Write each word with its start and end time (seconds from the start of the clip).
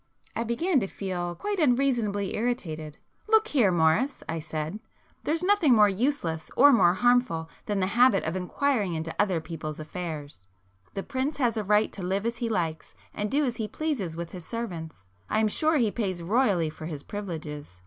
I 0.35 0.43
began 0.43 0.79
to 0.79 0.87
feel 0.87 1.35
quite 1.35 1.59
unreasonably 1.59 2.35
irritated. 2.35 2.97
"Look 3.29 3.49
here, 3.49 3.71
Morris," 3.71 4.23
I 4.27 4.39
said—"There's 4.39 5.43
nothing 5.43 5.75
more 5.75 5.87
useless 5.89 6.49
or 6.57 6.73
more 6.73 6.95
harmful 6.95 7.51
than 7.67 7.79
the 7.79 7.85
habit 7.93 8.23
of 8.23 8.35
inquiring 8.35 8.95
into 8.95 9.13
other 9.21 9.39
people's 9.39 9.79
affairs. 9.79 10.47
The 10.95 11.03
prince 11.03 11.37
has 11.37 11.55
a 11.55 11.63
right 11.63 11.91
to 11.91 12.01
live 12.01 12.25
as 12.25 12.37
he 12.37 12.49
likes, 12.49 12.95
and 13.13 13.29
do 13.29 13.45
as 13.45 13.57
he 13.57 13.67
pleases 13.67 14.17
with 14.17 14.31
his 14.31 14.43
servants—I 14.43 15.37
am 15.37 15.47
sure 15.47 15.77
he 15.77 15.91
pays 15.91 16.23
royally 16.23 16.71
for 16.71 16.87
his 16.87 17.03
privileges. 17.03 17.79